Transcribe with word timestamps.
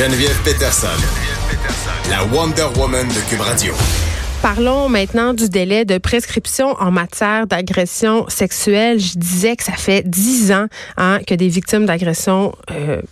Geneviève 0.00 0.40
Peterson, 0.44 0.86
la 2.08 2.24
Wonder 2.24 2.68
Woman 2.78 3.06
de 3.06 3.28
Cube 3.28 3.42
Radio. 3.42 3.74
Parlons 4.40 4.88
maintenant 4.88 5.34
du 5.34 5.50
délai 5.50 5.84
de 5.84 5.98
prescription 5.98 6.74
en 6.80 6.90
matière 6.90 7.46
d'agression 7.46 8.26
sexuelle. 8.30 8.98
Je 8.98 9.18
disais 9.18 9.56
que 9.56 9.62
ça 9.62 9.74
fait 9.74 10.02
dix 10.08 10.52
ans 10.52 10.68
hein, 10.96 11.20
que 11.26 11.34
des 11.34 11.48
victimes 11.48 11.84
d'agression 11.84 12.54
euh, 12.70 13.02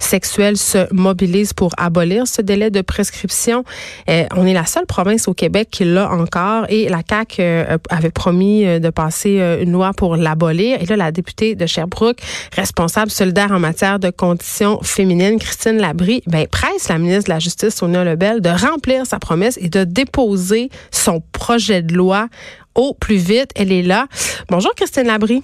sexuelle 0.00 0.56
se 0.56 0.92
mobilise 0.92 1.52
pour 1.52 1.72
abolir 1.76 2.26
ce 2.26 2.42
délai 2.42 2.70
de 2.70 2.80
prescription. 2.80 3.64
Euh, 4.08 4.24
on 4.34 4.46
est 4.46 4.52
la 4.52 4.66
seule 4.66 4.86
province 4.86 5.28
au 5.28 5.34
Québec 5.34 5.68
qui 5.70 5.84
l'a 5.84 6.10
encore 6.10 6.66
et 6.68 6.88
la 6.88 7.00
CAQ 7.08 7.36
euh, 7.40 7.78
avait 7.90 8.10
promis 8.10 8.66
euh, 8.66 8.78
de 8.78 8.90
passer 8.90 9.40
une 9.60 9.72
loi 9.72 9.92
pour 9.92 10.16
l'abolir. 10.16 10.80
Et 10.80 10.86
là, 10.86 10.96
la 10.96 11.12
députée 11.12 11.54
de 11.54 11.66
Sherbrooke, 11.66 12.18
responsable 12.52 13.10
solidaire 13.10 13.52
en 13.52 13.58
matière 13.58 13.98
de 13.98 14.10
conditions 14.10 14.80
féminines, 14.82 15.38
Christine 15.38 15.78
Labrie, 15.78 16.22
ben, 16.26 16.46
presse 16.46 16.88
la 16.88 16.98
ministre 16.98 17.24
de 17.24 17.30
la 17.30 17.38
Justice, 17.38 17.74
Sonia 17.74 18.04
Lebel, 18.04 18.40
de 18.40 18.50
remplir 18.50 19.06
sa 19.06 19.18
promesse 19.18 19.58
et 19.60 19.68
de 19.68 19.84
déposer 19.84 20.70
son 20.90 21.22
projet 21.32 21.82
de 21.82 21.94
loi 21.94 22.28
au 22.74 22.94
plus 22.94 23.16
vite. 23.16 23.50
Elle 23.54 23.72
est 23.72 23.82
là. 23.82 24.06
Bonjour, 24.50 24.74
Christine 24.74 25.06
Labrie. 25.06 25.42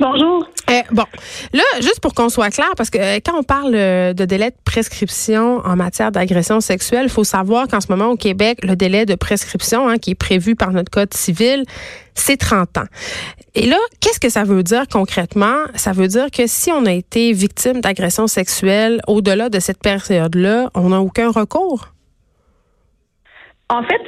Bonjour. 0.00 0.48
Euh, 0.70 0.80
bon, 0.92 1.04
là, 1.52 1.62
juste 1.76 2.00
pour 2.00 2.14
qu'on 2.14 2.30
soit 2.30 2.48
clair, 2.48 2.70
parce 2.74 2.88
que 2.88 2.96
euh, 2.96 3.18
quand 3.22 3.38
on 3.38 3.42
parle 3.42 3.74
euh, 3.74 4.14
de 4.14 4.24
délai 4.24 4.48
de 4.48 4.56
prescription 4.64 5.58
en 5.58 5.76
matière 5.76 6.10
d'agression 6.10 6.62
sexuelle, 6.62 7.04
il 7.04 7.10
faut 7.10 7.22
savoir 7.22 7.68
qu'en 7.68 7.82
ce 7.82 7.88
moment 7.90 8.06
au 8.06 8.16
Québec, 8.16 8.60
le 8.62 8.76
délai 8.76 9.04
de 9.04 9.14
prescription 9.14 9.90
hein, 9.90 9.98
qui 9.98 10.12
est 10.12 10.14
prévu 10.14 10.56
par 10.56 10.72
notre 10.72 10.90
code 10.90 11.12
civil, 11.12 11.64
c'est 12.14 12.38
30 12.38 12.78
ans. 12.78 12.86
Et 13.54 13.66
là, 13.66 13.76
qu'est-ce 14.00 14.20
que 14.20 14.30
ça 14.30 14.44
veut 14.44 14.62
dire 14.62 14.84
concrètement? 14.90 15.66
Ça 15.74 15.92
veut 15.92 16.08
dire 16.08 16.30
que 16.30 16.46
si 16.46 16.72
on 16.72 16.86
a 16.86 16.92
été 16.92 17.34
victime 17.34 17.82
d'agression 17.82 18.26
sexuelle 18.26 19.02
au-delà 19.06 19.50
de 19.50 19.60
cette 19.60 19.80
période-là, 19.80 20.70
on 20.74 20.88
n'a 20.88 21.00
aucun 21.00 21.30
recours? 21.30 21.88
En 23.70 23.84
fait, 23.84 24.02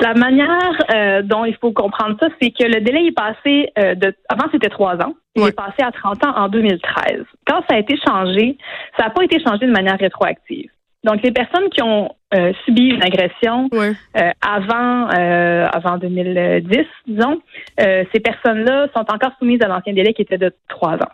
la 0.00 0.14
manière 0.14 0.78
euh, 0.94 1.22
dont 1.22 1.44
il 1.44 1.56
faut 1.56 1.72
comprendre 1.72 2.16
ça, 2.20 2.28
c'est 2.40 2.52
que 2.52 2.62
le 2.62 2.80
délai 2.80 3.06
est 3.06 3.12
passé 3.12 3.72
euh, 3.76 3.96
de 3.96 4.14
avant 4.28 4.44
c'était 4.52 4.68
trois 4.68 4.94
ans, 5.02 5.14
il 5.34 5.42
est 5.42 5.52
passé 5.52 5.82
à 5.82 5.90
30 5.90 6.24
ans 6.24 6.36
en 6.36 6.48
2013. 6.48 7.24
Quand 7.44 7.60
ça 7.68 7.74
a 7.74 7.78
été 7.78 7.96
changé, 8.06 8.56
ça 8.96 9.06
n'a 9.06 9.10
pas 9.10 9.24
été 9.24 9.42
changé 9.42 9.66
de 9.66 9.72
manière 9.72 9.98
rétroactive. 9.98 10.70
Donc 11.02 11.20
les 11.22 11.32
personnes 11.32 11.68
qui 11.70 11.82
ont 11.82 12.14
euh, 12.32 12.52
subi 12.64 12.90
une 12.90 13.02
agression 13.02 13.68
avant 14.40 15.08
avant 15.08 15.98
2010, 15.98 16.86
disons, 17.08 17.40
ces 17.76 18.20
personnes-là 18.20 18.86
sont 18.94 19.04
encore 19.12 19.32
soumises 19.40 19.62
à 19.62 19.68
l'ancien 19.68 19.94
délai 19.94 20.14
qui 20.14 20.22
était 20.22 20.38
de 20.38 20.52
trois 20.68 20.94
ans. 20.94 21.12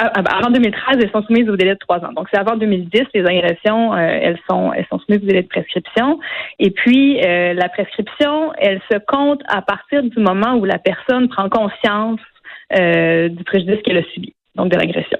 Ah, 0.00 0.12
ah, 0.14 0.38
avant 0.38 0.50
2013, 0.50 0.98
elles 1.02 1.10
sont 1.10 1.24
soumises 1.24 1.48
au 1.48 1.56
délai 1.56 1.74
de 1.74 1.78
trois 1.78 1.98
ans. 1.98 2.12
Donc, 2.12 2.28
c'est 2.32 2.38
avant 2.38 2.56
2010, 2.56 3.02
les 3.14 3.20
agressions, 3.20 3.92
euh, 3.94 3.96
elles 3.98 4.38
sont 4.48 4.72
elles 4.72 4.86
sont 4.88 5.00
soumises 5.00 5.22
au 5.24 5.26
délai 5.26 5.42
de 5.42 5.48
prescription. 5.48 6.20
Et 6.60 6.70
puis, 6.70 7.20
euh, 7.20 7.52
la 7.54 7.68
prescription, 7.68 8.52
elle 8.58 8.80
se 8.90 8.98
compte 9.08 9.40
à 9.48 9.60
partir 9.60 10.04
du 10.04 10.20
moment 10.20 10.54
où 10.54 10.64
la 10.64 10.78
personne 10.78 11.28
prend 11.28 11.48
conscience 11.48 12.20
euh, 12.78 13.28
du 13.28 13.42
préjudice 13.42 13.78
qu'elle 13.84 13.98
a 13.98 14.04
subi, 14.14 14.34
donc 14.54 14.70
de 14.70 14.76
l'agression. 14.76 15.18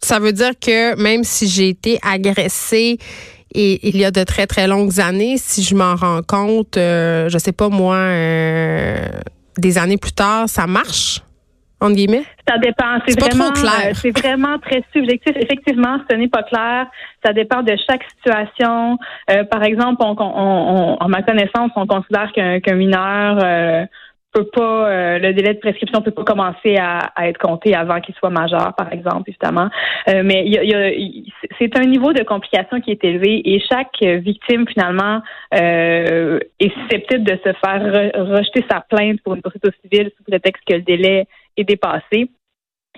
Ça 0.00 0.18
veut 0.18 0.32
dire 0.32 0.58
que 0.58 0.98
même 1.02 1.22
si 1.22 1.46
j'ai 1.46 1.68
été 1.68 1.98
agressée 2.02 2.96
et 3.54 3.88
il 3.88 3.98
y 3.98 4.04
a 4.04 4.10
de 4.10 4.24
très 4.24 4.46
très 4.46 4.66
longues 4.66 4.98
années, 4.98 5.36
si 5.36 5.62
je 5.62 5.74
m'en 5.74 5.94
rends 5.94 6.22
compte, 6.26 6.76
je 6.76 7.36
sais 7.38 7.52
pas 7.52 7.68
moi, 7.68 8.12
des 9.58 9.78
années 9.78 9.96
plus 9.96 10.12
tard, 10.12 10.48
ça 10.48 10.66
marche? 10.66 11.20
Guillemets? 11.90 12.24
Ça 12.48 12.58
dépend. 12.58 12.98
C'est 13.06 13.20
vraiment, 13.20 13.52
clair. 13.52 13.88
Euh, 13.88 13.94
c'est 13.94 14.18
vraiment 14.18 14.58
très 14.58 14.82
subjectif. 14.92 15.36
Effectivement, 15.36 15.98
ce 16.10 16.16
n'est 16.16 16.28
pas 16.28 16.42
clair. 16.42 16.86
Ça 17.24 17.32
dépend 17.32 17.62
de 17.62 17.76
chaque 17.88 18.02
situation. 18.16 18.98
Euh, 19.30 19.44
par 19.44 19.62
exemple, 19.62 20.02
on, 20.02 20.16
on, 20.18 20.96
en 20.98 21.08
ma 21.08 21.22
connaissance, 21.22 21.70
on 21.76 21.86
considère 21.86 22.32
qu'un 22.32 22.74
mineur 22.74 23.38
euh, 23.42 23.84
peut 24.32 24.48
pas, 24.52 24.88
euh, 24.88 25.18
le 25.18 25.32
délai 25.32 25.54
de 25.54 25.58
prescription 25.58 26.02
peut 26.02 26.10
pas 26.10 26.24
commencer 26.24 26.76
à, 26.78 27.12
être 27.26 27.38
compté 27.38 27.74
avant 27.74 28.00
qu'il 28.00 28.14
soit 28.14 28.30
majeur, 28.30 28.74
par 28.76 28.92
exemple, 28.92 29.30
évidemment. 29.30 29.68
mais 30.06 30.44
il 30.46 30.52
y 30.52 30.74
a, 30.74 30.90
c'est 31.58 31.78
un 31.78 31.84
niveau 31.84 32.12
de 32.12 32.22
complication 32.22 32.80
qui 32.80 32.90
est 32.90 33.04
élevé 33.04 33.42
et 33.44 33.60
chaque 33.60 34.02
victime 34.02 34.66
finalement 34.68 35.20
est 35.52 36.72
susceptible 36.82 37.24
de 37.24 37.38
se 37.44 37.52
faire 37.64 38.12
rejeter 38.14 38.64
sa 38.70 38.80
plainte 38.80 39.20
pour 39.22 39.34
une 39.34 39.42
poursuite 39.42 39.66
au 39.66 39.70
civil 39.82 40.10
sous 40.16 40.24
prétexte 40.24 40.62
que 40.68 40.74
le 40.74 40.82
délai 40.82 41.26
est 41.56 41.64
dépassé. 41.64 42.30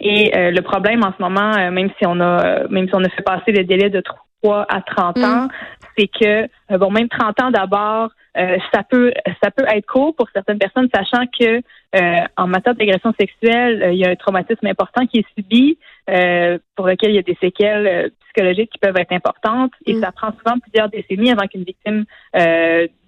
Et 0.00 0.36
euh, 0.36 0.50
le 0.50 0.62
problème 0.62 1.04
en 1.04 1.12
ce 1.16 1.22
moment, 1.22 1.56
euh, 1.56 1.70
même 1.70 1.90
si 1.98 2.06
on 2.06 2.20
a 2.20 2.68
même 2.68 2.88
si 2.88 2.94
on 2.94 3.02
a 3.02 3.08
fait 3.08 3.22
passer 3.22 3.52
le 3.52 3.64
délai 3.64 3.90
de 3.90 4.02
3 4.42 4.66
à 4.68 4.80
30 4.80 5.18
ans, 5.18 5.44
mm. 5.44 5.48
c'est 5.96 6.08
que 6.08 6.48
euh, 6.70 6.78
bon 6.78 6.90
même 6.90 7.08
30 7.08 7.42
ans 7.42 7.50
d'abord, 7.50 8.10
ça 8.72 8.84
peut 8.88 9.12
ça 9.42 9.50
peut 9.50 9.64
être 9.68 9.86
court 9.86 10.14
pour 10.14 10.28
certaines 10.32 10.58
personnes, 10.58 10.88
sachant 10.94 11.24
que 11.26 11.60
en 12.36 12.46
matière 12.46 12.76
d'agression 12.76 13.12
sexuelle, 13.18 13.88
il 13.92 13.98
y 13.98 14.04
a 14.04 14.10
un 14.10 14.14
traumatisme 14.14 14.64
important 14.66 15.06
qui 15.06 15.18
est 15.18 15.26
subi, 15.36 15.76
pour 16.76 16.86
lequel 16.86 17.10
il 17.10 17.16
y 17.16 17.18
a 17.18 17.22
des 17.22 17.36
séquelles 17.40 18.12
psychologiques 18.20 18.70
qui 18.70 18.78
peuvent 18.78 18.96
être 18.96 19.10
importantes, 19.10 19.72
et 19.86 19.94
mm. 19.94 20.00
ça 20.00 20.12
prend 20.12 20.30
souvent 20.38 20.56
plusieurs 20.60 20.88
décennies 20.88 21.32
avant 21.32 21.48
qu'une 21.48 21.64
victime 21.64 22.04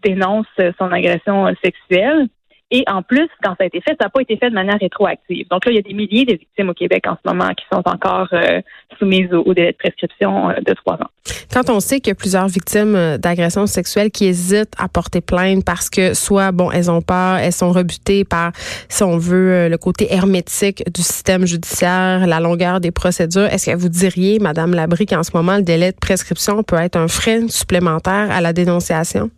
dénonce 0.03 0.49
son 0.79 0.91
agression 0.91 1.47
sexuelle. 1.63 2.27
Et 2.73 2.85
en 2.87 3.03
plus, 3.03 3.29
quand 3.43 3.51
ça 3.59 3.65
a 3.65 3.67
été 3.67 3.81
fait, 3.81 3.97
ça 4.01 4.07
n'a 4.07 4.11
pas 4.11 4.21
été 4.21 4.37
fait 4.37 4.49
de 4.49 4.55
manière 4.55 4.79
rétroactive. 4.81 5.47
Donc 5.51 5.65
là, 5.65 5.73
il 5.73 5.75
y 5.75 5.79
a 5.79 5.83
des 5.83 5.93
milliers 5.93 6.25
de 6.25 6.33
victimes 6.33 6.69
au 6.69 6.75
Québec 6.75 7.05
en 7.09 7.17
ce 7.17 7.29
moment 7.29 7.49
qui 7.51 7.65
sont 7.73 7.83
encore 7.85 8.29
euh, 8.33 8.61
soumises 8.99 9.33
au, 9.33 9.53
délai 9.55 9.73
de 9.73 9.77
prescription 9.77 10.51
euh, 10.51 10.55
de 10.65 10.73
trois 10.75 10.95
ans. 10.95 11.11
Quand 11.53 11.69
on 11.69 11.81
sait 11.81 11.99
qu'il 11.99 12.11
y 12.11 12.13
a 12.13 12.15
plusieurs 12.15 12.47
victimes 12.47 12.95
euh, 12.95 13.19
d'agressions 13.19 13.67
sexuelles 13.67 14.13
qui 14.13 14.27
hésitent 14.27 14.73
à 14.79 14.89
porter 14.89 15.21
plainte 15.21 15.65
parce 15.65 15.91
que 15.91 16.15
soit, 16.15 16.53
bon, 16.53 16.71
elles 16.71 16.91
ont 16.93 17.03
peur, 17.03 17.39
elles 17.39 17.53
sont 17.53 17.73
rebutées 17.73 18.25
par, 18.25 18.53
si 18.89 19.03
on 19.03 19.19
veut, 19.19 19.69
le 19.69 19.77
côté 19.77 20.13
hermétique 20.15 20.85
du 20.93 21.03
système 21.03 21.47
judiciaire, 21.47 22.25
la 22.27 22.39
longueur 22.39 22.81
des 22.81 22.93
procédures, 22.93 23.47
est-ce 23.47 23.73
que 23.73 23.77
vous 23.77 23.89
diriez, 23.89 24.39
Madame 24.39 24.75
Labrie, 24.75 25.07
qu'en 25.07 25.25
ce 25.25 25.33
moment, 25.35 25.57
le 25.57 25.63
délai 25.63 25.91
de 25.91 25.99
prescription 26.01 26.63
peut 26.63 26.77
être 26.77 26.97
un 26.97 27.09
frein 27.09 27.49
supplémentaire 27.49 28.31
à 28.31 28.41
la 28.41 28.53
dénonciation? 28.53 29.31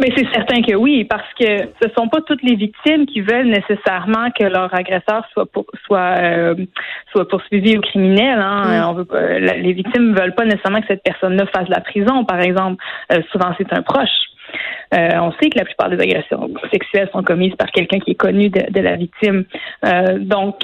Mais 0.00 0.10
c'est 0.16 0.26
certain 0.32 0.60
que 0.60 0.74
oui, 0.74 1.04
parce 1.04 1.32
que 1.38 1.68
ce 1.80 1.88
sont 1.96 2.08
pas 2.08 2.20
toutes 2.26 2.42
les 2.42 2.56
victimes 2.56 3.06
qui 3.06 3.20
veulent 3.20 3.46
nécessairement 3.46 4.30
que 4.32 4.44
leur 4.44 4.74
agresseur 4.74 5.24
soit 5.32 5.46
pour, 5.46 5.66
soit 5.84 6.16
euh, 6.18 6.54
soit 7.12 7.28
poursuivi 7.28 7.78
ou 7.78 7.80
criminel. 7.80 8.40
Hein. 8.40 8.88
On 8.88 8.94
veut, 8.94 9.06
les 9.38 9.72
victimes 9.72 10.14
veulent 10.14 10.34
pas 10.34 10.46
nécessairement 10.46 10.80
que 10.80 10.88
cette 10.88 11.04
personne-là 11.04 11.46
fasse 11.46 11.68
la 11.68 11.80
prison, 11.80 12.24
par 12.24 12.40
exemple. 12.40 12.82
Euh, 13.12 13.20
souvent, 13.30 13.54
c'est 13.56 13.72
un 13.72 13.82
proche. 13.82 14.10
Euh, 14.94 15.10
on 15.20 15.32
sait 15.32 15.50
que 15.50 15.58
la 15.58 15.64
plupart 15.64 15.90
des 15.90 16.00
agressions 16.00 16.50
sexuelles 16.70 17.08
sont 17.12 17.22
commises 17.22 17.54
par 17.56 17.70
quelqu'un 17.70 17.98
qui 17.98 18.12
est 18.12 18.16
connu 18.16 18.48
de, 18.48 18.80
la 18.80 18.96
victime. 18.96 19.44
Euh, 19.84 20.18
donc, 20.18 20.56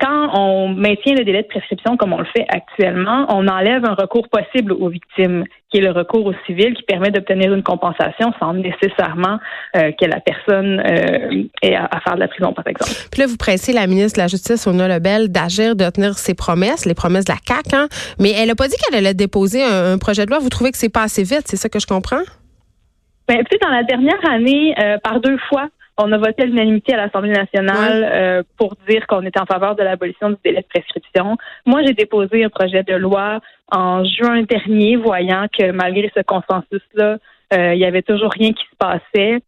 quand 0.00 0.30
on 0.38 0.68
maintient 0.68 1.14
le 1.14 1.24
délai 1.24 1.42
de 1.42 1.48
prescription 1.48 1.96
comme 1.96 2.12
on 2.12 2.18
le 2.18 2.26
fait 2.36 2.46
actuellement, 2.48 3.26
on 3.28 3.48
enlève 3.48 3.84
un 3.84 3.94
recours 3.94 4.28
possible 4.28 4.72
aux 4.72 4.88
victimes, 4.88 5.44
qui 5.70 5.78
est 5.78 5.80
le 5.80 5.90
recours 5.90 6.24
au 6.24 6.32
civil, 6.46 6.74
qui 6.74 6.82
permet 6.82 7.10
d'obtenir 7.10 7.52
une 7.52 7.62
compensation 7.62 8.32
sans 8.38 8.54
nécessairement 8.54 9.38
euh, 9.76 9.90
que 9.92 10.06
la 10.06 10.20
personne 10.20 10.80
ait 11.62 11.74
à, 11.74 12.00
faire 12.00 12.14
de 12.14 12.20
la 12.20 12.28
prison, 12.28 12.52
par 12.52 12.66
exemple. 12.66 12.92
Puis 13.10 13.20
là, 13.20 13.26
vous 13.26 13.36
pressez 13.36 13.72
la 13.72 13.86
ministre 13.86 14.18
de 14.18 14.22
la 14.22 14.28
Justice, 14.28 14.66
Ona 14.66 14.88
Lebel, 14.88 15.28
d'agir, 15.28 15.76
de 15.76 15.88
tenir 15.90 16.14
ses 16.14 16.34
promesses, 16.34 16.86
les 16.86 16.94
promesses 16.94 17.24
de 17.24 17.32
la 17.32 17.38
CAQ, 17.46 17.76
hein? 17.76 17.88
mais 18.18 18.32
elle 18.32 18.48
n'a 18.48 18.54
pas 18.54 18.68
dit 18.68 18.76
qu'elle 18.76 18.98
allait 18.98 19.14
déposer 19.14 19.62
un, 19.62 19.92
un 19.94 19.98
projet 19.98 20.24
de 20.24 20.30
loi. 20.30 20.38
Vous 20.38 20.50
trouvez 20.50 20.70
que 20.70 20.78
c'est 20.78 20.92
pas 20.92 21.02
assez 21.02 21.24
vite, 21.24 21.42
c'est 21.46 21.56
ça 21.56 21.68
que 21.68 21.78
je 21.78 21.86
comprends? 21.86 22.22
Ben, 23.32 23.42
dans 23.62 23.70
la 23.70 23.82
dernière 23.82 24.30
année, 24.30 24.74
euh, 24.78 24.98
par 24.98 25.18
deux 25.18 25.38
fois, 25.48 25.68
on 25.96 26.12
a 26.12 26.18
voté 26.18 26.42
à 26.42 26.44
l'unanimité 26.44 26.92
à 26.92 26.98
l'Assemblée 26.98 27.32
nationale 27.32 28.06
euh, 28.12 28.42
pour 28.58 28.74
dire 28.86 29.06
qu'on 29.06 29.22
était 29.22 29.40
en 29.40 29.46
faveur 29.46 29.74
de 29.74 29.82
l'abolition 29.82 30.28
du 30.28 30.36
délai 30.44 30.60
de 30.60 30.66
prescription. 30.66 31.38
Moi, 31.64 31.82
j'ai 31.82 31.94
déposé 31.94 32.44
un 32.44 32.50
projet 32.50 32.82
de 32.82 32.94
loi 32.94 33.40
en 33.70 34.04
juin 34.04 34.42
dernier, 34.42 34.96
voyant 34.96 35.46
que 35.48 35.70
malgré 35.70 36.12
ce 36.14 36.20
consensus-là, 36.20 37.16
euh, 37.54 37.74
il 37.74 37.80
y 37.80 37.86
avait 37.86 38.02
toujours 38.02 38.32
rien 38.32 38.52
qui 38.52 38.64
se 38.64 38.76
passait. 38.78 39.40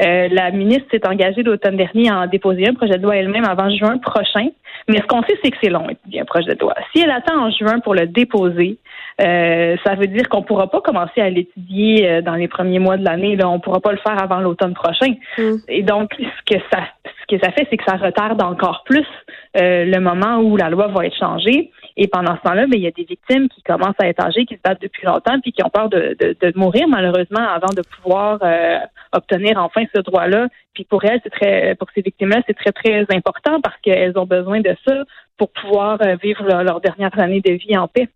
La 0.00 0.50
ministre 0.50 0.86
s'est 0.90 1.06
engagée 1.06 1.42
l'automne 1.42 1.76
dernier 1.76 2.10
à 2.10 2.20
en 2.20 2.26
déposer 2.26 2.68
un 2.68 2.74
projet 2.74 2.96
de 2.96 3.02
loi 3.02 3.16
elle-même 3.16 3.44
avant 3.44 3.70
juin 3.70 3.98
prochain. 3.98 4.48
Mais 4.88 4.98
ce 4.98 5.06
qu'on 5.06 5.22
sait, 5.22 5.38
c'est 5.44 5.50
que 5.50 5.56
c'est 5.62 5.68
long, 5.70 5.86
un 5.88 6.24
projet 6.24 6.54
de 6.54 6.60
loi. 6.60 6.74
Si 6.92 7.02
elle 7.02 7.10
attend 7.10 7.38
en 7.38 7.50
juin 7.50 7.80
pour 7.80 7.94
le 7.94 8.06
déposer, 8.06 8.78
ça 9.18 9.94
veut 9.98 10.06
dire 10.06 10.28
qu'on 10.28 10.42
pourra 10.42 10.68
pas 10.70 10.80
commencer 10.80 11.20
à 11.20 11.28
l'étudier 11.28 12.22
dans 12.22 12.34
les 12.34 12.48
premiers 12.48 12.78
mois 12.78 12.96
de 12.96 13.04
l'année. 13.04 13.36
Là, 13.36 13.48
on 13.48 13.60
pourra 13.60 13.80
pas 13.80 13.92
le 13.92 13.98
faire 13.98 14.20
avant 14.20 14.40
l'automne 14.40 14.74
prochain. 14.74 15.14
Mm. 15.36 15.56
Et 15.68 15.82
donc, 15.82 16.14
ce 16.18 16.54
que 16.54 16.60
ça, 16.72 16.84
ce 17.04 17.36
que 17.36 17.42
ça 17.42 17.52
fait, 17.52 17.66
c'est 17.70 17.76
que 17.76 17.84
ça 17.84 17.96
retarde 17.96 18.42
encore 18.42 18.82
plus 18.84 19.06
le 19.54 19.98
moment 19.98 20.38
où 20.38 20.56
la 20.56 20.70
loi 20.70 20.88
va 20.88 21.06
être 21.06 21.16
changée. 21.16 21.70
Et 21.96 22.08
pendant 22.08 22.36
ce 22.36 22.42
temps-là, 22.42 22.66
ben, 22.66 22.74
il 22.76 22.82
y 22.82 22.86
a 22.86 22.90
des 22.90 23.04
victimes 23.04 23.48
qui 23.48 23.62
commencent 23.62 24.00
à 24.00 24.08
être 24.08 24.24
âgées, 24.24 24.46
qui 24.46 24.54
se 24.54 24.60
battent 24.62 24.80
depuis 24.80 25.06
longtemps, 25.06 25.38
puis 25.40 25.52
qui 25.52 25.64
ont 25.64 25.70
peur 25.70 25.88
de, 25.88 26.16
de, 26.18 26.52
mourir 26.56 26.88
malheureusement 26.88 27.46
avant 27.48 27.72
de 27.74 27.82
pouvoir 27.82 28.38
euh, 28.42 28.78
obtenir 29.12 29.58
enfin 29.58 29.82
ce 29.94 30.00
droit-là. 30.00 30.48
Puis 30.74 30.84
pour 30.84 31.04
elles, 31.04 31.20
c'est 31.22 31.30
très, 31.30 31.74
pour 31.76 31.88
ces 31.94 32.02
victimes-là, 32.02 32.42
c'est 32.46 32.56
très 32.56 32.72
très 32.72 33.06
important 33.14 33.60
parce 33.60 33.76
qu'elles 33.82 34.18
ont 34.18 34.26
besoin 34.26 34.60
de 34.60 34.74
ça 34.86 34.94
pour 35.36 35.50
pouvoir 35.52 35.98
euh, 36.02 36.16
vivre 36.22 36.44
leur, 36.44 36.62
leur 36.62 36.80
dernière 36.80 37.18
année 37.18 37.40
de 37.40 37.52
vie 37.52 37.76
en 37.76 37.88
paix. 37.88 38.08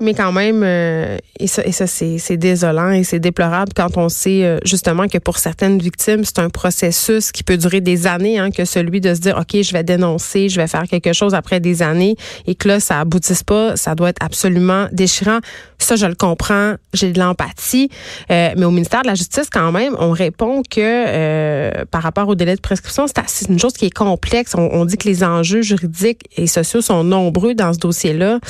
Mais 0.00 0.12
quand 0.12 0.32
même, 0.32 0.62
euh, 0.64 1.18
et 1.38 1.46
ça, 1.46 1.64
et 1.64 1.70
ça 1.70 1.86
c'est 1.86 2.36
désolant 2.36 2.90
et 2.90 3.04
c'est 3.04 3.20
déplorable 3.20 3.72
quand 3.76 3.96
on 3.96 4.08
sait 4.08 4.44
euh, 4.44 4.58
justement 4.64 5.06
que 5.06 5.18
pour 5.18 5.38
certaines 5.38 5.78
victimes, 5.78 6.24
c'est 6.24 6.40
un 6.40 6.50
processus 6.50 7.30
qui 7.30 7.44
peut 7.44 7.56
durer 7.56 7.80
des 7.80 8.08
années, 8.08 8.40
hein, 8.40 8.50
que 8.50 8.64
celui 8.64 9.00
de 9.00 9.14
se 9.14 9.20
dire, 9.20 9.38
OK, 9.38 9.62
je 9.62 9.72
vais 9.72 9.84
dénoncer, 9.84 10.48
je 10.48 10.60
vais 10.60 10.66
faire 10.66 10.82
quelque 10.90 11.12
chose 11.12 11.32
après 11.32 11.60
des 11.60 11.80
années 11.80 12.16
et 12.48 12.56
que 12.56 12.66
là, 12.66 12.80
ça 12.80 12.98
aboutisse 12.98 13.44
pas, 13.44 13.76
ça 13.76 13.94
doit 13.94 14.08
être 14.08 14.20
absolument 14.20 14.88
déchirant. 14.90 15.38
Ça, 15.78 15.94
je 15.94 16.06
le 16.06 16.16
comprends, 16.16 16.74
j'ai 16.92 17.12
de 17.12 17.20
l'empathie. 17.20 17.88
Euh, 18.32 18.50
mais 18.56 18.64
au 18.64 18.72
ministère 18.72 19.02
de 19.02 19.06
la 19.06 19.14
Justice, 19.14 19.48
quand 19.52 19.70
même, 19.70 19.94
on 20.00 20.10
répond 20.10 20.62
que 20.68 21.84
par 21.84 22.02
rapport 22.02 22.28
au 22.28 22.34
délai 22.34 22.56
de 22.56 22.60
prescription, 22.60 23.06
c'est 23.26 23.48
une 23.48 23.60
chose 23.60 23.74
qui 23.74 23.86
est 23.86 23.94
complexe. 23.94 24.54
On, 24.56 24.70
on, 24.72 24.84
dit 24.86 24.96
que 24.96 25.08
les 25.08 25.22
enjeux 25.22 25.62
juridiques 25.62 26.22
et 26.36 26.46
sociaux 26.46 26.80
sont 26.80 27.04
nombreux 27.04 27.54
dans 27.54 27.72
ce 27.72 27.78
dossier-là. 27.78 28.40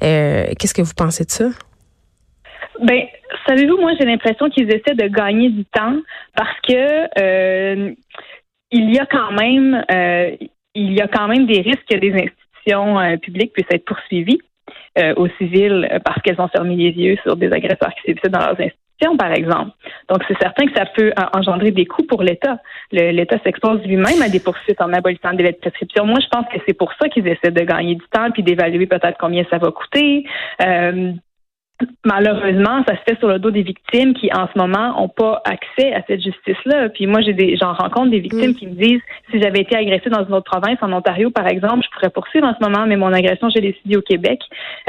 Qu'est-ce 0.00 0.74
que 0.74 0.79
vous 0.82 0.94
pensez 0.96 1.24
de 1.24 1.30
ça? 1.30 1.46
Ben, 2.82 3.02
savez-vous, 3.46 3.76
moi, 3.78 3.92
j'ai 3.98 4.06
l'impression 4.06 4.48
qu'ils 4.48 4.68
essaient 4.70 4.94
de 4.94 5.06
gagner 5.08 5.50
du 5.50 5.64
temps 5.66 5.96
parce 6.34 6.58
que 6.66 7.20
euh, 7.20 7.92
il 8.70 8.94
y 8.94 8.98
a 8.98 9.06
quand 9.06 9.32
même, 9.32 9.84
euh, 9.90 10.36
il 10.74 10.92
y 10.92 11.00
a 11.00 11.08
quand 11.08 11.28
même 11.28 11.46
des 11.46 11.60
risques 11.60 11.84
que 11.90 11.98
des 11.98 12.12
institutions 12.12 12.98
euh, 12.98 13.16
publiques 13.16 13.52
puissent 13.52 13.66
être 13.70 13.84
poursuivies 13.84 14.40
au 15.16 15.28
civil 15.38 15.88
parce 16.04 16.20
qu'elles 16.20 16.40
ont 16.40 16.48
fermé 16.48 16.74
les 16.74 16.90
yeux 16.90 17.16
sur 17.22 17.36
des 17.36 17.50
agresseurs 17.52 17.94
qui 17.94 18.02
sévissaient 18.06 18.28
dans 18.28 18.40
leurs 18.40 18.60
institutions, 18.60 18.76
par 19.18 19.32
exemple. 19.32 19.70
Donc, 20.08 20.22
c'est 20.28 20.38
certain 20.38 20.66
que 20.66 20.74
ça 20.76 20.84
peut 20.86 21.12
engendrer 21.32 21.70
des 21.70 21.86
coûts 21.86 22.04
pour 22.04 22.22
l'État. 22.22 22.58
L'État 22.92 23.38
s'expose 23.44 23.82
lui-même 23.84 24.22
à 24.22 24.28
des 24.28 24.40
poursuites 24.40 24.80
en 24.80 24.92
abolissant 24.92 25.30
des 25.30 25.38
délai 25.38 25.52
de 25.52 25.58
prescription. 25.58 26.06
Moi, 26.06 26.18
je 26.20 26.28
pense 26.28 26.46
que 26.52 26.58
c'est 26.66 26.74
pour 26.74 26.92
ça 27.00 27.08
qu'ils 27.08 27.26
essaient 27.28 27.50
de 27.50 27.62
gagner 27.62 27.94
du 27.94 28.04
temps 28.12 28.30
puis 28.30 28.42
d'évaluer 28.42 28.86
peut-être 28.86 29.16
combien 29.18 29.44
ça 29.50 29.58
va 29.58 29.70
coûter. 29.70 30.24
Euh, 30.62 31.12
malheureusement, 32.04 32.82
ça 32.86 32.96
se 32.96 33.02
fait 33.08 33.18
sur 33.18 33.28
le 33.28 33.38
dos 33.38 33.50
des 33.50 33.62
victimes 33.62 34.14
qui, 34.14 34.30
en 34.32 34.48
ce 34.52 34.58
moment, 34.58 35.00
n'ont 35.00 35.08
pas 35.08 35.42
accès 35.44 35.92
à 35.92 36.02
cette 36.06 36.22
justice-là. 36.22 36.88
Puis 36.90 37.06
moi, 37.06 37.20
j'ai 37.20 37.32
des, 37.32 37.56
j'en 37.56 37.72
rencontre 37.72 38.10
des 38.10 38.20
victimes 38.20 38.50
mm. 38.50 38.54
qui 38.54 38.66
me 38.66 38.74
disent, 38.74 39.00
si 39.30 39.40
j'avais 39.40 39.60
été 39.60 39.76
agressée 39.76 40.10
dans 40.10 40.24
une 40.24 40.34
autre 40.34 40.50
province, 40.50 40.78
en 40.82 40.92
Ontario, 40.92 41.30
par 41.30 41.46
exemple, 41.46 41.84
je 41.84 41.90
pourrais 41.94 42.10
poursuivre 42.10 42.46
en 42.46 42.54
ce 42.54 42.64
moment, 42.64 42.86
mais 42.86 42.96
mon 42.96 43.12
agression, 43.12 43.48
j'ai 43.50 43.60
décidé 43.60 43.96
au 43.96 44.02
Québec. 44.02 44.40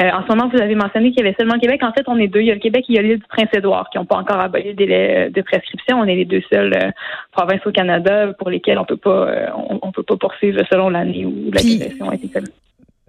Euh, 0.01 0.09
en 0.09 0.23
ce 0.23 0.27
moment, 0.27 0.49
vous 0.53 0.61
avez 0.61 0.75
mentionné 0.75 1.11
qu'il 1.11 1.23
y 1.23 1.27
avait 1.27 1.35
seulement 1.37 1.55
le 1.55 1.59
Québec. 1.59 1.81
En 1.83 1.93
fait, 1.93 2.03
on 2.07 2.17
est 2.17 2.27
deux. 2.27 2.41
Il 2.41 2.47
y 2.47 2.51
a 2.51 2.55
le 2.55 2.59
Québec 2.59 2.85
et 2.89 2.93
il 2.93 2.95
y 2.95 2.99
a 2.99 3.01
l'île 3.01 3.19
du 3.19 3.27
Prince-Édouard 3.27 3.89
qui 3.89 3.97
n'ont 3.97 4.05
pas 4.05 4.17
encore 4.17 4.39
aboli 4.39 4.69
le 4.69 4.73
délai 4.73 5.29
de 5.29 5.41
prescription. 5.41 5.99
On 5.99 6.05
est 6.05 6.15
les 6.15 6.25
deux 6.25 6.41
seules 6.51 6.73
euh, 6.73 6.91
provinces 7.31 7.65
au 7.65 7.71
Canada 7.71 8.33
pour 8.37 8.49
lesquelles 8.49 8.77
on 8.77 8.85
peut 8.85 8.97
pas, 8.97 9.27
euh, 9.27 9.47
on, 9.81 9.91
peut 9.91 10.03
pas 10.03 10.17
poursuivre 10.17 10.61
selon 10.69 10.89
l'année 10.89 11.25
où 11.25 11.51
l'agression 11.51 12.09
a 12.09 12.15
été 12.15 12.27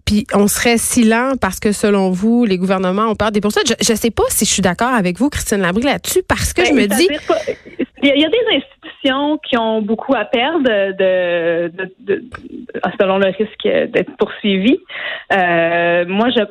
puis 0.05 0.27
on 0.35 0.47
serait 0.47 0.79
si 0.79 1.05
lent 1.05 1.35
parce 1.41 1.61
que 1.61 1.73
selon 1.73 2.11
vous, 2.11 2.45
les 2.45 2.59
gouvernements 2.59 3.07
ont 3.07 3.15
peur 3.15 3.33
des 3.33 3.41
poursuites. 3.41 3.75
Je 3.81 3.93
ne 3.93 3.97
sais 3.97 4.11
pas 4.11 4.25
si 4.29 4.45
je 4.45 4.51
suis 4.51 4.63
d'accord 4.63 4.93
avec 4.93 5.19
vous, 5.19 5.31
Christine 5.31 5.61
Labrie, 5.61 5.83
là-dessus, 5.83 6.23
parce 6.27 6.53
que 6.53 6.65
je 6.65 6.73
ben, 6.73 6.83
me 6.83 6.87
dis. 6.87 7.09
Il 8.05 8.09
y, 8.09 8.25
a 8.25 8.29
des 8.29 8.57
institutions 8.57 9.39
qui 9.49 9.57
ont 9.57 9.81
beaucoup 9.81 10.13
à 10.17 10.25
perdre 10.25 10.65
de, 10.65 11.73
de, 12.01 12.25
selon 13.01 13.19
le 13.19 13.27
risque 13.27 13.93
d'être 13.93 14.17
poursuivies. 14.17 14.81
Euh, 15.33 16.05
moi, 16.09 16.29
je, 16.31 16.43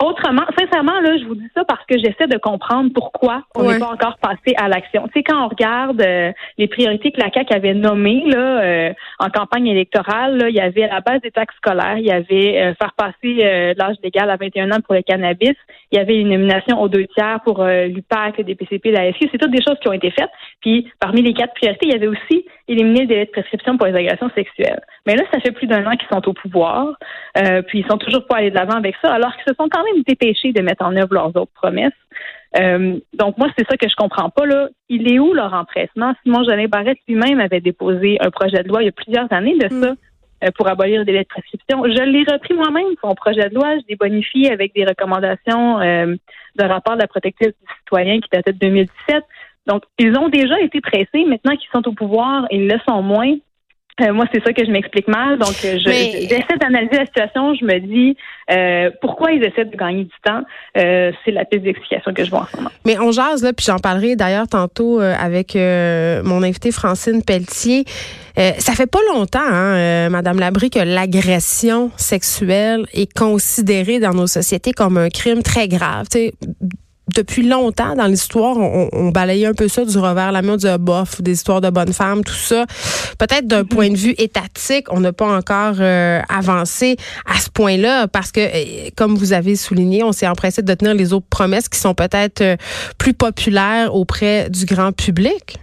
Autrement, 0.00 0.44
sincèrement, 0.56 1.00
là, 1.00 1.18
je 1.18 1.24
vous 1.24 1.34
dis 1.34 1.48
ça 1.56 1.64
parce 1.64 1.84
que 1.86 1.98
j'essaie 1.98 2.28
de 2.28 2.38
comprendre 2.38 2.90
pourquoi 2.94 3.42
on 3.56 3.64
n'est 3.64 3.80
pas 3.80 3.90
encore 3.90 4.16
passé 4.18 4.54
à 4.56 4.68
l'action. 4.68 5.08
Tu 5.08 5.14
sais, 5.14 5.22
quand 5.24 5.44
on 5.44 5.48
regarde 5.48 6.00
euh, 6.00 6.30
les 6.56 6.68
priorités 6.68 7.10
que 7.10 7.20
la 7.20 7.32
CAQ 7.32 7.52
avait 7.52 7.74
nommées 7.74 8.22
là, 8.26 8.62
euh, 8.62 8.92
en 9.18 9.28
campagne 9.28 9.66
électorale, 9.66 10.36
là, 10.36 10.50
il 10.50 10.54
y 10.54 10.60
avait 10.60 10.84
à 10.84 10.94
la 10.94 11.00
base 11.00 11.20
des 11.22 11.32
taxes 11.32 11.56
scolaires, 11.56 11.98
il 11.98 12.06
y 12.06 12.12
avait 12.12 12.62
euh, 12.62 12.74
faire 12.74 12.92
passer 12.96 13.74
l'âge 13.76 13.96
légal 14.04 14.30
à 14.30 14.36
21 14.36 14.70
ans 14.70 14.80
pour 14.80 14.94
le 14.94 15.02
cannabis, 15.02 15.56
il 15.90 15.98
y 15.98 16.00
avait 16.00 16.20
une 16.20 16.28
nomination 16.28 16.80
aux 16.80 16.88
deux 16.88 17.06
tiers 17.06 17.40
pour 17.44 17.64
l'UPAC, 17.64 18.38
le 18.38 18.44
DPCP, 18.44 18.92
la 18.92 19.12
SQ. 19.12 19.28
C'est 19.32 19.38
toutes 19.38 19.50
des 19.50 19.62
choses 19.62 19.78
qui 19.80 19.88
ont 19.88 19.92
été 19.92 20.12
faites. 20.12 20.30
Puis, 20.60 20.88
parmi 21.00 21.22
les 21.22 21.34
quatre 21.34 21.54
priorités, 21.54 21.86
il 21.86 21.92
y 21.92 21.96
avait 21.96 22.06
aussi 22.06 22.46
éliminer 22.68 23.00
le 23.00 23.06
délai 23.06 23.24
de 23.24 23.30
prescription 23.30 23.76
pour 23.76 23.86
les 23.86 23.94
agressions 23.94 24.30
sexuelles. 24.34 24.80
Mais 25.06 25.16
là, 25.16 25.24
ça 25.32 25.40
fait 25.40 25.52
plus 25.52 25.66
d'un 25.66 25.84
an 25.86 25.96
qu'ils 25.96 26.08
sont 26.12 26.28
au 26.28 26.32
pouvoir, 26.32 26.94
puis 27.66 27.80
ils 27.80 27.86
sont 27.86 27.98
toujours 27.98 28.26
pas 28.26 28.36
allés 28.36 28.50
de 28.50 28.54
l'avant 28.54 28.76
avec 28.76 28.94
ça, 29.02 29.12
alors 29.12 29.34
qu'ils 29.34 29.48
se 29.48 29.54
sont 29.58 29.68
quand 29.68 29.82
même 29.84 30.02
dépêchés 30.06 30.52
de 30.52 30.62
mettre 30.62 30.84
en 30.84 30.94
œuvre 30.96 31.14
leurs 31.14 31.36
autres 31.36 31.52
promesses. 31.54 31.92
Euh, 32.56 32.98
donc 33.14 33.36
moi, 33.36 33.48
c'est 33.56 33.66
ça 33.68 33.76
que 33.76 33.88
je 33.88 33.94
comprends 33.94 34.30
pas. 34.30 34.46
Là. 34.46 34.68
Il 34.88 35.12
est 35.12 35.18
où 35.18 35.34
leur 35.34 35.52
empressement? 35.52 36.14
Simon 36.22 36.44
Jolin 36.44 36.66
Barrette 36.66 36.98
lui-même 37.06 37.40
avait 37.40 37.60
déposé 37.60 38.18
un 38.20 38.30
projet 38.30 38.62
de 38.62 38.68
loi 38.68 38.82
il 38.82 38.86
y 38.86 38.88
a 38.88 38.92
plusieurs 38.92 39.30
années 39.32 39.56
de 39.58 39.68
ça. 39.68 39.92
Mm. 39.92 39.96
Euh, 40.44 40.52
pour 40.56 40.68
abolir 40.68 41.00
le 41.00 41.04
délai 41.04 41.24
de 41.24 41.28
prescription. 41.28 41.82
Je 41.82 42.00
l'ai 42.00 42.22
repris 42.22 42.54
moi-même, 42.54 42.94
son 43.02 43.12
projet 43.16 43.48
de 43.48 43.56
loi. 43.56 43.74
Je 43.78 43.82
l'ai 43.88 43.96
bonifié 43.96 44.52
avec 44.52 44.72
des 44.72 44.84
recommandations 44.84 45.80
euh, 45.80 46.14
de 46.54 46.64
rapport 46.64 46.94
de 46.94 47.00
la 47.00 47.08
protectrice 47.08 47.48
du 47.48 47.74
citoyen 47.80 48.20
qui 48.20 48.28
datait 48.32 48.52
de 48.52 48.58
2017. 48.58 49.24
Donc, 49.68 49.82
ils 49.98 50.16
ont 50.16 50.28
déjà 50.28 50.60
été 50.60 50.80
pressés. 50.80 51.24
Maintenant 51.26 51.54
qu'ils 51.56 51.68
sont 51.72 51.86
au 51.86 51.92
pouvoir, 51.92 52.46
ils 52.50 52.66
le 52.66 52.78
sont 52.88 53.02
moins. 53.02 53.34
Euh, 54.00 54.12
moi, 54.12 54.26
c'est 54.32 54.42
ça 54.44 54.52
que 54.52 54.64
je 54.64 54.70
m'explique 54.70 55.08
mal. 55.08 55.38
Donc, 55.38 55.56
euh, 55.64 55.78
j'essaie 55.78 56.56
d'analyser 56.60 56.98
la 56.98 57.06
situation. 57.06 57.54
Je 57.54 57.64
me 57.64 57.80
dis 57.80 58.16
euh, 58.50 58.90
pourquoi 59.00 59.32
ils 59.32 59.42
essaient 59.42 59.64
de 59.64 59.76
gagner 59.76 60.04
du 60.04 60.14
temps? 60.24 60.42
c'est 60.74 61.32
la 61.32 61.44
piste 61.44 61.64
d'explication 61.64 62.14
que 62.14 62.24
je 62.24 62.30
vois 62.30 62.42
en 62.42 62.46
ce 62.46 62.56
moment. 62.56 62.70
Mais 62.86 62.96
on 62.98 63.10
jase 63.10 63.42
là, 63.42 63.52
puis 63.52 63.66
j'en 63.66 63.78
parlerai 63.78 64.14
d'ailleurs 64.14 64.46
tantôt 64.46 65.00
avec 65.00 65.56
mon 65.56 66.42
invité 66.44 66.70
Francine 66.70 67.24
Pelletier. 67.24 67.84
ça 68.36 68.74
fait 68.74 68.86
pas 68.86 69.00
longtemps, 69.12 69.40
hein, 69.42 70.08
Madame 70.08 70.38
Labrie, 70.38 70.70
que 70.70 70.78
l'agression 70.78 71.90
sexuelle 71.96 72.84
est 72.94 73.12
considérée 73.12 73.98
dans 73.98 74.14
nos 74.14 74.28
sociétés 74.28 74.72
comme 74.72 74.96
un 74.98 75.08
crime 75.08 75.42
très 75.42 75.66
grave 75.66 76.06
depuis 77.14 77.42
longtemps 77.42 77.94
dans 77.94 78.06
l'histoire, 78.06 78.56
on, 78.56 78.88
on, 78.92 79.08
balayait 79.10 79.46
un 79.46 79.54
peu 79.54 79.68
ça 79.68 79.84
du 79.84 79.98
revers 79.98 80.32
la 80.32 80.42
main 80.42 80.56
du 80.56 80.66
bof, 80.78 81.22
des 81.22 81.32
histoires 81.32 81.60
de 81.60 81.70
bonnes 81.70 81.92
femmes, 81.92 82.24
tout 82.24 82.32
ça. 82.32 82.66
Peut-être 83.18 83.46
d'un 83.46 83.62
mm-hmm. 83.62 83.68
point 83.68 83.90
de 83.90 83.96
vue 83.96 84.14
étatique, 84.18 84.86
on 84.92 85.00
n'a 85.00 85.12
pas 85.12 85.26
encore 85.26 85.76
euh, 85.80 86.20
avancé 86.28 86.96
à 87.26 87.38
ce 87.38 87.50
point-là 87.50 88.08
parce 88.08 88.32
que, 88.32 88.40
euh, 88.40 88.90
comme 88.96 89.14
vous 89.14 89.32
avez 89.32 89.56
souligné, 89.56 90.02
on 90.02 90.12
s'est 90.12 90.28
empressé 90.28 90.62
de 90.62 90.74
tenir 90.74 90.94
les 90.94 91.12
autres 91.12 91.28
promesses 91.30 91.68
qui 91.68 91.78
sont 91.78 91.94
peut-être 91.94 92.40
euh, 92.40 92.56
plus 92.98 93.14
populaires 93.14 93.94
auprès 93.94 94.50
du 94.50 94.66
grand 94.66 94.92
public. 94.92 95.56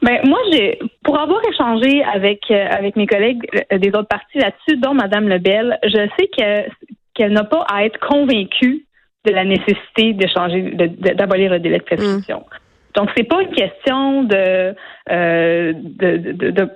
Ben 0.00 0.20
moi 0.24 0.38
j'ai 0.52 0.78
pour 1.02 1.18
avoir 1.18 1.40
échangé 1.52 2.04
avec 2.04 2.48
avec 2.52 2.94
mes 2.94 3.08
collègues 3.08 3.42
des 3.72 3.88
autres 3.88 4.06
partis 4.06 4.38
là-dessus, 4.38 4.76
dont 4.76 4.94
Madame 4.94 5.28
Lebel, 5.28 5.76
je 5.82 6.08
sais 6.16 6.28
que 6.38 6.70
qu'elle 7.14 7.32
n'a 7.32 7.42
pas 7.42 7.66
à 7.68 7.84
être 7.84 7.98
convaincue 7.98 8.86
de 9.26 9.32
la 9.32 9.44
nécessité 9.44 10.12
de 10.12 10.26
changer, 10.28 10.62
d'abolir 10.72 11.50
le 11.50 11.58
délai 11.58 11.78
de 11.78 11.84
prescription. 11.84 12.38
Donc, 12.38 12.46
Donc, 12.94 13.10
c'est 13.16 13.24
pas 13.24 13.42
une 13.42 13.50
question 13.50 14.24
de, 14.24 14.74
euh, 15.10 15.72
de, 15.74 16.68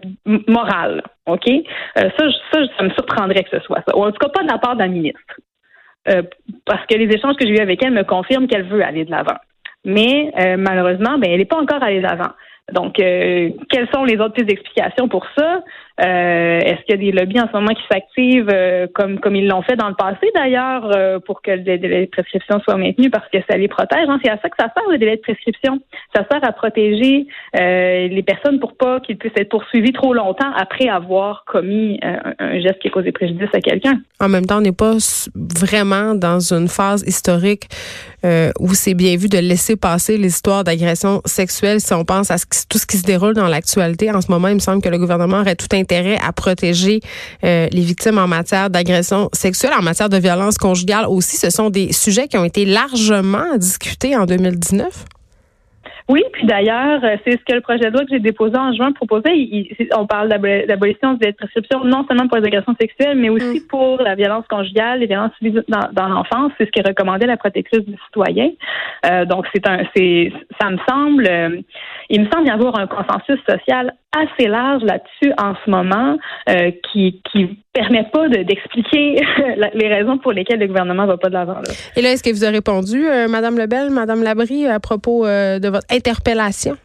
morale, 0.51 1.03
OK? 1.27 1.49
Euh, 1.49 1.63
ça, 1.97 2.25
ça, 2.53 2.61
ça 2.77 2.85
me 2.85 2.91
surprendrait 2.91 3.45
que 3.45 3.51
ce 3.51 3.61
soit 3.61 3.83
ça. 3.87 3.97
Ou 3.97 4.05
en 4.05 4.11
tout 4.13 4.19
cas, 4.19 4.29
pas 4.29 4.43
de 4.43 4.51
la 4.51 4.59
part 4.59 4.77
d'un 4.77 4.89
ministre. 4.89 5.21
Euh, 6.09 6.23
parce 6.67 6.85
que 6.87 6.97
les 6.97 7.15
échanges 7.15 7.37
que 7.37 7.47
j'ai 7.47 7.55
eus 7.55 7.61
avec 7.61 7.83
elle 7.83 7.93
me 7.93 8.03
confirment 8.03 8.49
qu'elle 8.49 8.67
veut 8.67 8.85
aller 8.85 9.05
de 9.05 9.11
l'avant. 9.11 9.39
Mais 9.85 10.33
malheureusement, 10.57 11.19
ben, 11.19 11.31
elle 11.31 11.39
n'est 11.39 11.45
pas 11.45 11.61
encore 11.61 11.83
allée 11.83 11.99
de 11.99 12.07
l'avant. 12.07 12.31
Donc, 12.73 12.95
quelles 12.95 13.89
sont 13.93 14.05
les 14.05 14.17
autres 14.19 14.35
pistes 14.35 14.49
d'explication 14.49 15.09
pour 15.09 15.27
ça? 15.37 15.61
Euh, 16.02 16.59
est-ce 16.61 16.80
qu'il 16.85 16.90
y 16.90 16.94
a 16.94 17.12
des 17.12 17.12
lobbies 17.12 17.40
en 17.40 17.47
ce 17.47 17.52
moment 17.52 17.75
qui 17.75 17.82
s'activent 17.90 18.50
euh, 18.52 18.88
comme 18.92 19.21
comme 19.21 19.37
ils 19.37 19.47
l'ont 19.47 19.62
fait 19.62 19.76
dans 19.76 19.88
le 19.88 19.94
passé 19.94 20.32
d'ailleurs 20.35 20.90
euh, 20.97 21.21
pour 21.21 21.42
que 21.42 21.52
les 21.52 21.78
délais 21.78 22.06
de 22.06 22.11
prescription 22.11 22.61
soient 22.61 22.76
maintenus 22.76 23.11
parce 23.12 23.28
que 23.28 23.38
ça 23.49 23.56
les 23.56 23.68
protège. 23.68 24.09
Hein? 24.09 24.18
C'est 24.25 24.30
à 24.30 24.38
ça 24.42 24.49
que 24.49 24.56
ça 24.59 24.66
sert 24.75 24.90
le 24.90 24.99
délai 24.99 25.16
de 25.16 25.21
prescription. 25.21 25.80
Ça 26.14 26.25
sert 26.30 26.40
à 26.42 26.52
protéger 26.52 27.26
les 27.54 28.25
personnes 28.26 28.59
pour 28.59 28.76
pas 28.76 29.00
qu'ils 29.00 29.16
puissent 29.16 29.32
être 29.37 29.49
poursuivis 29.49 29.92
trop 29.92 30.14
longtemps 30.14 30.50
après 30.56 30.88
avoir 30.88 31.44
commis 31.47 32.00
un 32.02 32.61
geste 32.61 32.78
qui 32.80 32.88
a 32.88 32.90
causé 32.90 33.12
préjudice 33.12 33.49
à 33.52 33.61
quelqu'un. 33.61 34.00
En 34.21 34.28
même 34.28 34.47
temps, 34.47 34.59
on 34.59 34.62
n'est 34.62 34.73
pas 34.73 34.97
vraiment 35.35 36.14
dans 36.14 36.52
une 36.52 36.68
phase 36.68 37.02
historique 37.06 37.68
où 38.25 38.75
c'est 38.75 38.94
bien 38.94 39.16
vu 39.16 39.28
de 39.28 39.38
laisser 39.38 39.76
passer 39.76 40.16
l'histoire 40.16 40.64
d'agression 40.64 41.21
sexuelle 41.25 41.80
si 41.80 41.92
on 41.94 42.04
pense 42.04 42.30
à 42.30 42.37
tout 42.68 42.78
ce 42.78 42.87
qui 42.87 42.97
se 42.97 43.04
déroule 43.04 43.35
dans 43.35 43.49
l'actualité. 43.49 44.11
En 44.11 44.21
ce 44.21 44.30
moment, 44.30 44.49
il 44.49 44.54
me 44.54 44.61
semble 44.61 44.82
que 44.82 44.88
le 44.88 44.99
gouvernement 44.99 45.40
aurait 45.40 45.56
tout 45.56 45.75
intérêt 45.75 45.92
intérêt 45.93 46.19
à 46.23 46.33
protéger 46.33 47.01
les 47.43 47.69
victimes 47.73 48.19
en 48.19 48.27
matière 48.27 48.71
d'agression 48.71 49.29
sexuelle, 49.33 49.73
en 49.79 49.83
matière 49.83 50.09
de 50.09 50.17
violence 50.17 50.57
conjugale 50.57 51.07
aussi. 51.09 51.37
Ce 51.37 51.51
sont 51.51 51.71
des 51.71 51.93
sujets 51.93 52.29
qui 52.29 52.37
ont 52.39 52.45
été 52.45 52.65
largement 52.65 53.57
discutés 53.57 54.17
en 54.17 54.25
2019. 54.25 55.05
Oui, 56.09 56.23
puis 56.33 56.47
d'ailleurs, 56.47 57.03
euh, 57.05 57.17
c'est 57.25 57.33
ce 57.33 57.45
que 57.45 57.55
le 57.55 57.61
projet 57.61 57.91
de 57.91 57.93
loi 57.93 58.03
que 58.03 58.11
j'ai 58.11 58.19
déposé 58.19 58.57
en 58.57 58.73
juin 58.73 58.93
proposait. 58.93 59.33
on 59.97 60.07
parle 60.07 60.29
d'abolition 60.29 61.15
de 61.15 61.27
la 61.27 61.33
prescription 61.33 61.85
non 61.85 62.05
seulement 62.07 62.29
pour 62.29 62.39
les 62.39 62.47
agressions 62.47 62.75
sexuelles, 62.81 63.17
mais 63.17 63.29
aussi 63.29 63.61
mm. 63.61 63.67
pour 63.69 64.03
la 64.03 64.15
violence 64.15 64.45
conjugale, 64.49 65.01
les 65.01 65.07
violences 65.07 65.33
dans, 65.41 65.89
dans 65.93 66.09
l'enfance. 66.09 66.53
C'est 66.59 66.67
ce 66.67 66.71
que 66.71 66.87
recommandait 66.87 67.27
la 67.27 67.37
protectrice 67.37 67.85
du 67.87 67.97
citoyen. 68.07 68.51
Euh, 69.07 69.25
donc, 69.25 69.47
c'est 69.55 69.67
un, 69.69 69.85
c'est, 69.95 70.33
ça 70.61 70.71
me 70.71 70.79
semble, 70.89 71.27
euh, 71.29 71.61
il 72.11 72.23
me 72.23 72.31
semble 72.31 72.47
y 72.47 72.51
avoir 72.51 72.79
un 72.79 72.87
consensus 72.87 73.39
social 73.49 73.95
assez 74.12 74.49
large 74.49 74.83
là-dessus 74.83 75.33
en 75.38 75.54
ce 75.64 75.71
moment 75.71 76.19
euh, 76.49 76.71
qui 76.90 77.21
qui 77.31 77.59
permet 77.73 78.04
pas 78.12 78.28
d'expliquer 78.28 79.21
les 79.75 79.88
raisons 79.88 80.19
pour 80.19 80.33
lesquelles 80.33 80.61
le 80.61 80.66
gouvernement 80.66 81.07
va 81.07 81.16
pas 81.16 81.28
de 81.28 81.35
l'avant. 81.35 81.57
Et 81.97 82.02
là, 82.02 82.12
est-ce 82.12 82.23
que 82.23 82.31
vous 82.31 82.45
avez 82.45 82.57
répondu, 82.57 83.07
euh, 83.07 83.28
Madame 83.28 83.59
Lebel, 83.59 83.90
Madame 83.90 84.23
Labrie, 84.23 84.66
à 84.66 84.81
propos 84.81 85.26
euh, 85.26 85.59
de 85.59 85.69
votre 85.69 85.87
interpellation? 85.90 86.76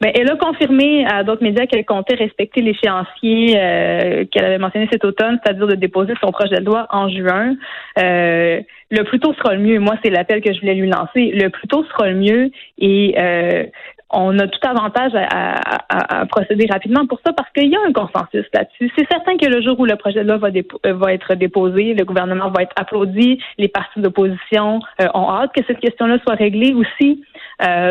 Ben, 0.00 0.12
elle 0.14 0.30
a 0.30 0.36
confirmé 0.36 1.04
à 1.06 1.24
d'autres 1.24 1.42
médias 1.42 1.66
qu'elle 1.66 1.84
comptait 1.84 2.14
respecter 2.14 2.62
l'échéancier 2.62 3.56
euh, 3.56 4.24
qu'elle 4.30 4.44
avait 4.44 4.58
mentionné 4.58 4.88
cet 4.92 5.04
automne, 5.04 5.40
c'est-à-dire 5.42 5.66
de 5.66 5.74
déposer 5.74 6.14
son 6.22 6.30
projet 6.30 6.60
de 6.60 6.64
loi 6.64 6.86
en 6.90 7.08
juin. 7.08 7.56
Euh, 7.98 8.60
le 8.90 9.02
plus 9.02 9.18
tôt 9.18 9.34
sera 9.34 9.54
le 9.54 9.60
mieux. 9.60 9.80
Moi, 9.80 9.96
c'est 10.02 10.10
l'appel 10.10 10.40
que 10.40 10.52
je 10.52 10.60
voulais 10.60 10.74
lui 10.74 10.88
lancer. 10.88 11.32
Le 11.34 11.48
plus 11.48 11.66
tôt 11.66 11.84
sera 11.84 12.08
le 12.08 12.14
mieux 12.14 12.50
et 12.78 13.14
euh, 13.18 13.64
on 14.10 14.38
a 14.38 14.46
tout 14.46 14.60
avantage 14.66 15.12
à, 15.14 16.26
procéder 16.26 16.66
rapidement 16.70 17.06
pour 17.06 17.20
ça 17.24 17.32
parce 17.32 17.50
qu'il 17.52 17.70
y 17.70 17.76
a 17.76 17.80
un 17.86 17.92
consensus 17.92 18.44
là-dessus. 18.52 18.90
C'est 18.96 19.06
certain 19.10 19.36
que 19.36 19.46
le 19.46 19.62
jour 19.62 19.78
où 19.78 19.84
le 19.84 19.96
projet 19.96 20.22
de 20.22 20.28
loi 20.28 20.38
va, 20.38 20.48
va 20.92 21.12
être 21.12 21.34
déposé, 21.34 21.94
le 21.94 22.04
gouvernement 22.04 22.50
va 22.50 22.62
être 22.62 22.72
applaudi, 22.76 23.40
les 23.58 23.68
partis 23.68 24.00
d'opposition 24.00 24.80
ont 25.14 25.30
hâte 25.30 25.52
que 25.54 25.62
cette 25.66 25.80
question-là 25.80 26.18
soit 26.22 26.34
réglée 26.34 26.74
aussi. 26.74 27.22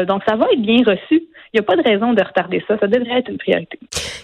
donc, 0.07 0.23
ça 0.27 0.35
va 0.35 0.47
être 0.51 0.61
bien 0.61 0.83
reçu. 0.85 1.23
Il 1.53 1.57
n'y 1.57 1.59
a 1.59 1.63
pas 1.63 1.75
de 1.75 1.83
raison 1.83 2.13
de 2.13 2.21
retarder 2.21 2.63
ça. 2.67 2.77
Ça 2.79 2.87
devrait 2.87 3.19
être 3.19 3.29
une 3.29 3.37
priorité. 3.37 3.79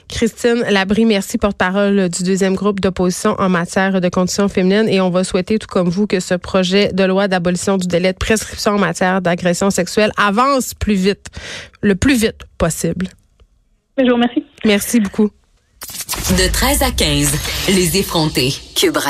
Christine 0.09 0.63
Labrie, 0.69 1.05
merci 1.05 1.37
porte-parole 1.37 2.09
du 2.09 2.23
deuxième 2.23 2.55
groupe 2.55 2.79
d'opposition 2.79 3.35
en 3.39 3.49
matière 3.49 3.99
de 3.99 4.09
conditions 4.09 4.47
féminines 4.47 4.87
et 4.87 5.01
on 5.01 5.09
va 5.09 5.23
souhaiter, 5.23 5.57
tout 5.57 5.67
comme 5.67 5.89
vous, 5.89 6.05
que 6.05 6.19
ce 6.19 6.35
projet 6.35 6.89
de 6.93 7.03
loi 7.03 7.27
d'abolition 7.27 7.77
du 7.77 7.87
délai 7.87 8.13
de 8.13 8.17
prescription 8.17 8.73
en 8.73 8.79
matière 8.79 9.21
d'agression 9.21 9.69
sexuelle 9.69 10.11
avance 10.17 10.73
plus 10.73 10.95
vite, 10.95 11.27
le 11.81 11.95
plus 11.95 12.15
vite 12.15 12.43
possible. 12.57 13.07
Je 13.97 14.03
vous 14.03 14.13
remercie. 14.13 14.45
Merci 14.65 14.99
beaucoup. 14.99 15.29
De 16.37 16.51
13 16.51 16.83
à 16.83 16.91
15, 16.91 17.69
les 17.75 17.97
effrontés. 17.97 18.53
Cube 18.75 18.97